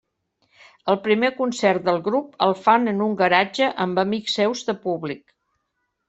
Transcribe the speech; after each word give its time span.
El 0.91 0.95
primer 1.07 1.29
concert 1.41 1.83
del 1.89 1.99
grup 2.07 2.31
el 2.45 2.53
fan 2.61 2.91
en 2.93 3.03
un 3.09 3.13
garatge 3.19 3.67
amb 3.85 4.01
amics 4.05 4.39
seus 4.39 4.63
de 4.71 4.75
públic. 4.87 5.23